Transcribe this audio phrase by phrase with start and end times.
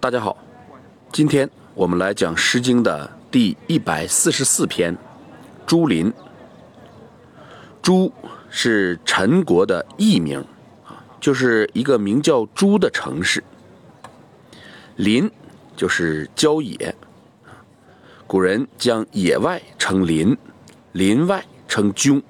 [0.00, 0.34] 大家好，
[1.12, 4.96] 今天我们来讲《诗经》的第一百四十四篇
[5.66, 6.10] 《朱林》。
[7.82, 8.10] 朱
[8.48, 10.40] 是陈国的艺名，
[10.86, 13.44] 啊，就是一个名叫朱的城市。
[14.96, 15.30] 林
[15.76, 16.94] 就是郊野，
[18.26, 20.34] 古人将野外称林，
[20.92, 22.22] 林外称迥，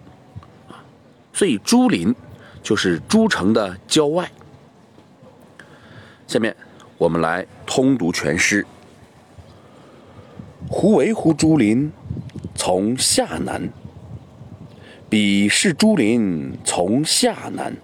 [1.32, 2.12] 所以朱林
[2.64, 4.29] 就是诸城的郊外。
[6.27, 6.57] 下面
[7.00, 8.66] 我们来通读全诗。
[10.68, 11.91] 胡为乎朱林，
[12.54, 13.70] 从下南。
[15.08, 17.74] 彼是朱林，从下南。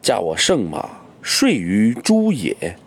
[0.00, 2.78] 驾我胜马，睡于朱野。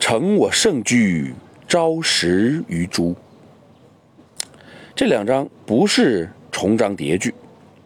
[0.00, 1.34] 乘我胜驹，
[1.68, 3.14] 朝食于朱。
[4.96, 7.34] 这两章不是重章叠句，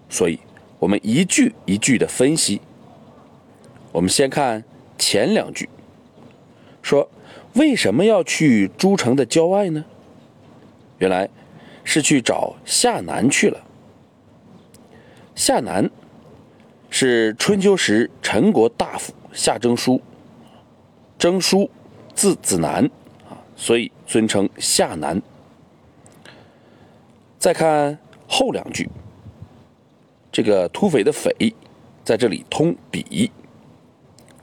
[0.09, 0.39] 所以
[0.79, 2.61] 我们一句一句的分析。
[3.91, 4.63] 我们先看
[4.99, 5.69] 前两句，
[6.83, 7.09] 说
[7.55, 9.85] 为什么要去诸城的郊外呢？
[10.99, 11.29] 原来
[11.85, 13.63] 是去找夏南去了。
[15.35, 15.91] 夏南
[16.89, 20.01] 是春秋时陈国大夫夏征舒，
[21.19, 21.71] 征舒
[22.15, 22.85] 字子南
[23.29, 25.21] 啊，所以尊称夏南。
[27.39, 28.89] 再看后两句，
[30.33, 31.55] 这个土匪的匪
[32.03, 33.31] 在这里通比。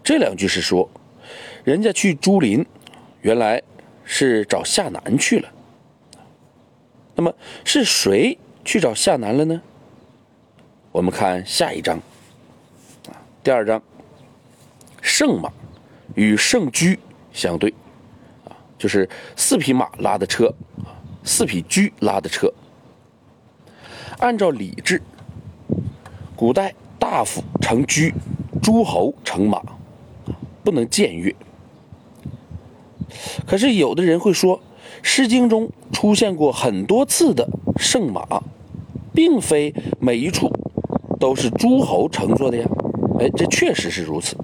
[0.03, 0.89] 这两句是说，
[1.63, 2.65] 人家去朱林，
[3.21, 3.61] 原来
[4.03, 5.49] 是找夏南去了。
[7.15, 9.61] 那么是谁去找夏南了呢？
[10.91, 11.97] 我们看下一章，
[13.07, 13.81] 啊，第二章，
[15.01, 15.49] 圣马
[16.15, 16.99] 与圣驹
[17.31, 17.73] 相对，
[18.43, 20.53] 啊，就是四匹马拉的车，
[21.23, 22.51] 四匹驹拉的车。
[24.19, 25.01] 按照礼制，
[26.35, 28.13] 古代大夫乘驹，
[28.61, 29.63] 诸侯乘马。
[30.63, 31.35] 不能僭越。
[33.45, 34.57] 可是有的人会说，
[35.01, 37.47] 《诗经》中出现过很多次的
[37.77, 38.41] 圣马，
[39.13, 40.51] 并非每一处
[41.19, 42.65] 都是诸侯乘坐的呀。
[43.19, 44.35] 哎，这确实是如此。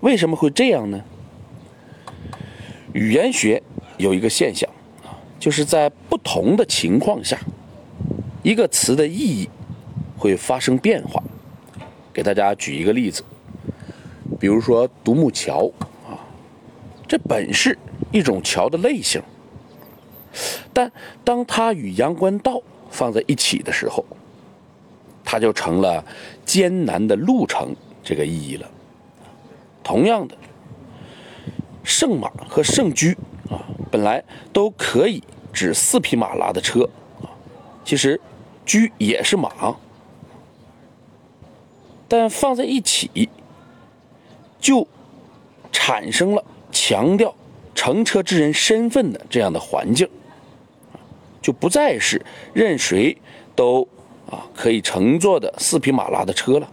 [0.00, 1.00] 为什么会这样呢？
[2.92, 3.62] 语言学
[3.96, 4.68] 有一个现象
[5.04, 7.38] 啊，就是在不同的情况下，
[8.42, 9.48] 一个词的意义
[10.16, 11.22] 会发生变化。
[12.12, 13.22] 给大家举一个例子。
[14.40, 15.70] 比如说独木桥
[16.06, 16.18] 啊，
[17.06, 17.78] 这本是
[18.10, 19.22] 一种桥的类型，
[20.72, 20.90] 但
[21.22, 24.04] 当它与阳关道放在一起的时候，
[25.24, 26.04] 它就成了
[26.44, 28.70] 艰难的路程这个意义了。
[29.82, 30.36] 同样的，
[31.82, 33.16] 圣马和圣驹
[33.50, 36.88] 啊，本来都可以指四匹马拉的车
[37.20, 37.28] 啊，
[37.84, 38.20] 其实
[38.64, 39.76] 驹也是马，
[42.08, 43.28] 但放在一起。
[44.64, 44.88] 就
[45.70, 46.42] 产生了
[46.72, 47.34] 强调
[47.74, 50.08] 乘车之人身份的这样的环境，
[51.42, 53.14] 就不再是任谁
[53.54, 53.86] 都
[54.26, 56.66] 啊可以乘坐的四匹马拉的车了。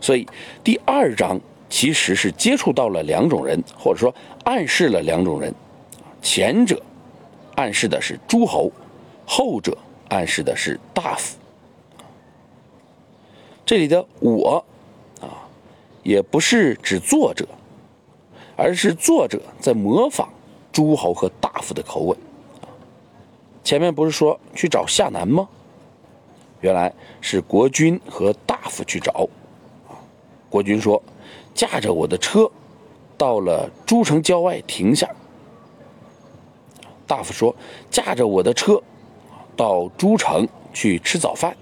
[0.00, 0.26] 所以
[0.64, 5.54] 第二章其实是接触到了两种人，或者说暗示了两种人，
[6.20, 6.82] 前者
[7.54, 8.72] 暗示的是诸侯，
[9.24, 11.36] 后者暗示的是大夫。
[13.64, 14.64] 这里的我。
[16.06, 17.44] 也不是指作者，
[18.56, 20.32] 而是作者在模仿
[20.70, 22.16] 诸侯和大夫的口吻。
[23.64, 25.48] 前面不是说去找夏南吗？
[26.60, 29.28] 原来是国君和大夫去找。
[30.48, 31.02] 国君说
[31.52, 32.48] ：“驾着我的车，
[33.18, 35.10] 到了诸城郊外停下。”
[37.04, 37.52] 大夫说
[37.90, 38.80] ：“驾着我的车，
[39.56, 41.56] 到诸城去吃早饭。”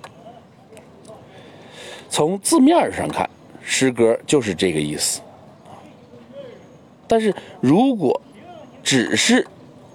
[2.11, 3.27] 从字面上看。
[3.65, 5.21] 诗歌就是这个意思，
[7.09, 8.21] 但是如果
[8.83, 9.41] 只是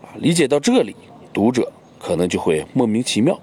[0.02, 0.96] 啊理解到这里，
[1.31, 3.40] 读者可能就会莫名其妙。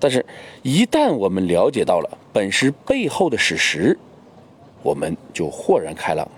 [0.00, 0.24] 但是，
[0.62, 3.98] 一旦我们了解到了本诗背后的史实，
[4.80, 6.32] 我们就豁然开朗了。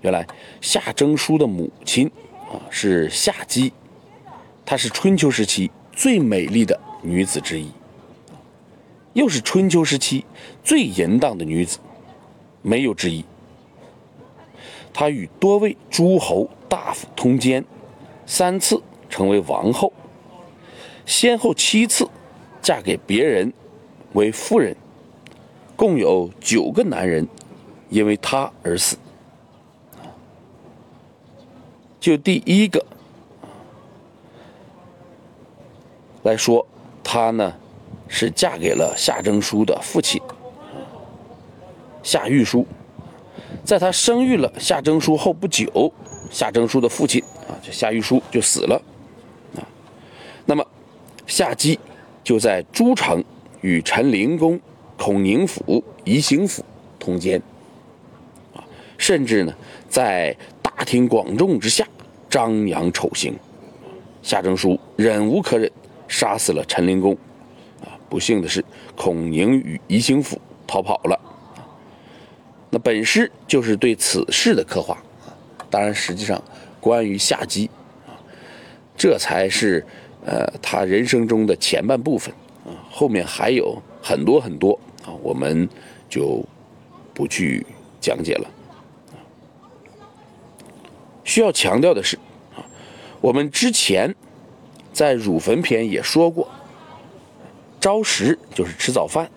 [0.00, 0.26] 原来
[0.60, 2.10] 夏征舒的母亲
[2.50, 3.72] 啊是夏姬，
[4.64, 7.70] 她是春秋时期最美丽的女子之一。
[9.16, 10.26] 又是春秋时期
[10.62, 11.78] 最淫荡的女子，
[12.60, 13.24] 没有之一。
[14.92, 17.64] 她与多位诸侯大夫通奸，
[18.26, 19.90] 三次成为王后，
[21.06, 22.06] 先后七次
[22.60, 23.50] 嫁给别人
[24.12, 24.76] 为夫人，
[25.76, 27.26] 共有九个男人
[27.88, 28.98] 因为她而死。
[31.98, 32.84] 就第一个
[36.22, 36.66] 来说，
[37.02, 37.54] 她呢。
[38.08, 40.20] 是嫁给了夏征舒的父亲
[42.02, 42.66] 夏玉书。
[43.64, 45.92] 在他生育了夏征舒后不久，
[46.30, 48.80] 夏征舒的父亲啊，就夏玉书就死了
[49.56, 49.60] 啊。
[50.44, 50.64] 那么
[51.26, 51.78] 夏姬
[52.22, 53.22] 就在诸城
[53.60, 54.60] 与陈灵公、
[54.96, 56.64] 孔宁府、宜兴府
[56.98, 57.40] 通奸
[58.54, 58.62] 啊，
[58.98, 59.52] 甚至呢
[59.88, 61.86] 在大庭广众之下
[62.30, 63.36] 张扬丑行。
[64.22, 65.70] 夏征舒忍无可忍，
[66.08, 67.16] 杀死了陈灵公。
[68.08, 68.64] 不幸的是，
[68.94, 71.20] 孔宁与宜兴府逃跑了。
[72.70, 74.94] 那本诗就是对此事的刻画
[75.24, 75.30] 啊，
[75.70, 76.42] 当然，实际上
[76.80, 77.70] 关于夏姬，
[78.96, 79.84] 这才是
[80.24, 85.68] 呃他人生中的前半部分啊，后面还有很多很多啊，我们
[86.08, 86.44] 就
[87.14, 87.64] 不去
[88.00, 88.50] 讲解了。
[91.24, 92.16] 需要强调的是
[92.56, 92.62] 啊，
[93.20, 94.14] 我们之前
[94.92, 96.48] 在乳坟篇也说过，
[97.80, 99.30] 朝食就是吃早饭，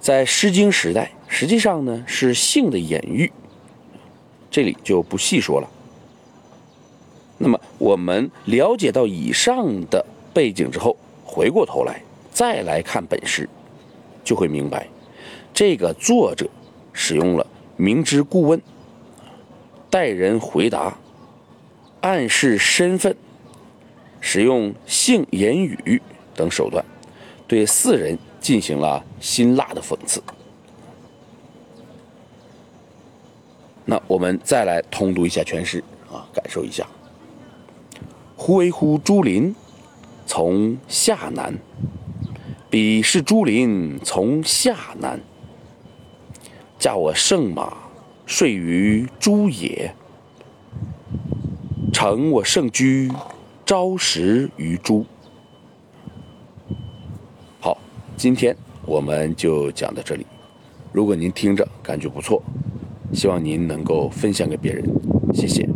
[0.00, 1.12] 在《诗经》时代。
[1.28, 3.32] 实际上呢，是性的隐喻，
[4.48, 5.68] 这里就不细说了。
[7.36, 12.00] 那么我们了解到以上的背景之后，回过头来
[12.32, 13.48] 再来看本诗，
[14.22, 14.86] 就会明白，
[15.52, 16.48] 这个作者
[16.92, 17.44] 使用了
[17.76, 18.62] 明知故问、
[19.90, 20.96] 待人回答、
[22.00, 23.14] 暗示身份、
[24.20, 26.00] 使用性言语
[26.36, 26.84] 等手段，
[27.46, 30.22] 对四人进行了辛辣的讽刺。
[33.84, 35.82] 那我们再来通读一下全诗
[36.12, 36.86] 啊，感受一下。
[38.36, 39.54] 忽为乎朱林，
[40.26, 41.54] 从下南；
[42.68, 45.20] 彼是朱林，从下南。
[46.78, 47.72] 驾我圣马，
[48.26, 49.92] 睡于朱野；
[51.92, 53.10] 乘我圣驹，
[53.64, 55.06] 朝食于朱。
[57.60, 57.78] 好，
[58.16, 60.26] 今天我们就讲到这里。
[60.90, 62.42] 如果您听着感觉不错，
[63.12, 64.82] 希望您能够分享给别人，
[65.34, 65.75] 谢谢。